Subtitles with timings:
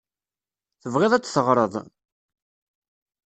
[0.81, 1.73] Tebɣiḍ ad d-teɣreḍ?